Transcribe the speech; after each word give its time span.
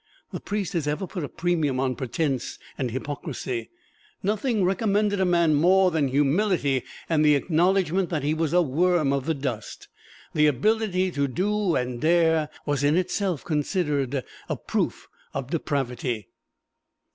The 0.31 0.39
priest 0.39 0.73
has 0.73 0.87
ever 0.87 1.05
put 1.05 1.23
a 1.23 1.29
premium 1.29 1.79
on 1.79 1.95
pretense 1.95 2.57
and 2.75 2.89
hypocrisy. 2.89 3.69
Nothing 4.23 4.63
recommended 4.63 5.19
a 5.19 5.25
man 5.25 5.53
more 5.53 5.91
than 5.91 6.07
humility 6.07 6.81
and 7.07 7.23
the 7.23 7.35
acknowledgment 7.35 8.09
that 8.09 8.23
he 8.23 8.33
was 8.33 8.51
a 8.51 8.63
worm 8.63 9.13
of 9.13 9.27
the 9.27 9.35
dust. 9.35 9.89
The 10.33 10.47
ability 10.47 11.11
to 11.11 11.27
do 11.27 11.75
and 11.75 12.01
dare 12.01 12.49
was 12.65 12.83
in 12.83 12.97
itself 12.97 13.45
considered 13.45 14.23
a 14.49 14.57
proof 14.57 15.07
of 15.35 15.51
depravity. 15.51 16.29